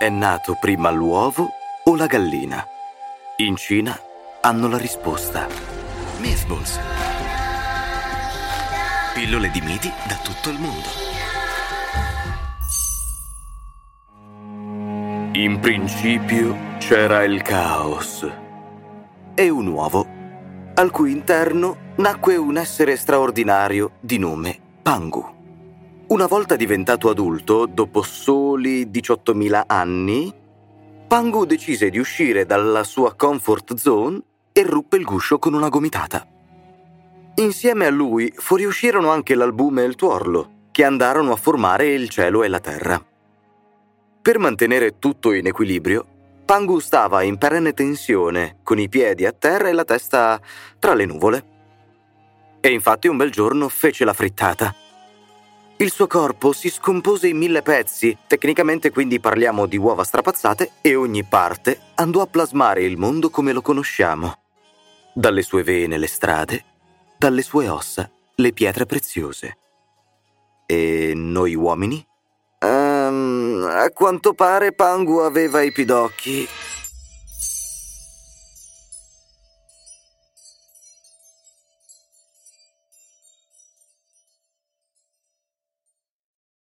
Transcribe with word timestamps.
È 0.00 0.08
nato 0.08 0.56
prima 0.58 0.88
l'uovo 0.88 1.50
o 1.84 1.94
la 1.94 2.06
gallina? 2.06 2.66
In 3.36 3.56
Cina 3.56 3.94
hanno 4.40 4.66
la 4.66 4.78
risposta. 4.78 5.46
Mythballs. 6.20 6.80
Pillole 9.12 9.50
di 9.50 9.60
miti 9.60 9.92
da 10.08 10.14
tutto 10.22 10.48
il 10.48 10.58
mondo. 10.58 10.88
In 15.32 15.58
principio 15.60 16.56
c'era 16.78 17.22
il 17.24 17.42
caos 17.42 18.26
e 19.34 19.50
un 19.50 19.66
uovo, 19.66 20.06
al 20.76 20.90
cui 20.90 21.12
interno 21.12 21.92
nacque 21.96 22.38
un 22.38 22.56
essere 22.56 22.96
straordinario 22.96 23.98
di 24.00 24.16
nome 24.16 24.58
Pangu. 24.80 25.39
Una 26.10 26.26
volta 26.26 26.56
diventato 26.56 27.08
adulto, 27.08 27.66
dopo 27.66 28.02
soli 28.02 28.86
18.000 28.86 29.62
anni, 29.68 30.34
Pangu 31.06 31.44
decise 31.44 31.88
di 31.88 32.00
uscire 32.00 32.44
dalla 32.46 32.82
sua 32.82 33.14
comfort 33.14 33.76
zone 33.76 34.20
e 34.50 34.64
ruppe 34.64 34.96
il 34.96 35.04
guscio 35.04 35.38
con 35.38 35.54
una 35.54 35.68
gomitata. 35.68 36.26
Insieme 37.36 37.86
a 37.86 37.90
lui 37.90 38.32
fuoriuscirono 38.34 39.08
anche 39.08 39.36
l'albume 39.36 39.82
e 39.82 39.86
il 39.86 39.94
tuorlo, 39.94 40.66
che 40.72 40.82
andarono 40.82 41.30
a 41.30 41.36
formare 41.36 41.86
il 41.86 42.08
cielo 42.08 42.42
e 42.42 42.48
la 42.48 42.58
terra. 42.58 43.00
Per 44.20 44.38
mantenere 44.40 44.98
tutto 44.98 45.30
in 45.30 45.46
equilibrio, 45.46 46.04
Pangu 46.44 46.80
stava 46.80 47.22
in 47.22 47.38
perenne 47.38 47.72
tensione, 47.72 48.56
con 48.64 48.80
i 48.80 48.88
piedi 48.88 49.26
a 49.26 49.32
terra 49.32 49.68
e 49.68 49.72
la 49.72 49.84
testa 49.84 50.40
tra 50.80 50.94
le 50.94 51.06
nuvole. 51.06 51.44
E 52.58 52.68
infatti 52.72 53.06
un 53.06 53.16
bel 53.16 53.30
giorno 53.30 53.68
fece 53.68 54.04
la 54.04 54.12
frittata. 54.12 54.74
Il 55.80 55.90
suo 55.90 56.06
corpo 56.06 56.52
si 56.52 56.68
scompose 56.68 57.26
in 57.28 57.38
mille 57.38 57.62
pezzi, 57.62 58.14
tecnicamente 58.26 58.90
quindi 58.90 59.18
parliamo 59.18 59.64
di 59.64 59.78
uova 59.78 60.04
strapazzate, 60.04 60.72
e 60.82 60.94
ogni 60.94 61.24
parte 61.24 61.80
andò 61.94 62.20
a 62.20 62.26
plasmare 62.26 62.82
il 62.82 62.98
mondo 62.98 63.30
come 63.30 63.52
lo 63.52 63.62
conosciamo. 63.62 64.42
Dalle 65.14 65.40
sue 65.40 65.62
vene 65.62 65.96
le 65.96 66.06
strade, 66.06 66.64
dalle 67.16 67.40
sue 67.40 67.70
ossa 67.70 68.10
le 68.34 68.52
pietre 68.52 68.84
preziose. 68.84 69.56
E 70.66 71.14
noi 71.14 71.54
uomini? 71.54 72.06
Um, 72.60 73.66
a 73.66 73.88
quanto 73.88 74.34
pare 74.34 74.74
Pangu 74.74 75.20
aveva 75.20 75.62
i 75.62 75.72
pidocchi 75.72 76.46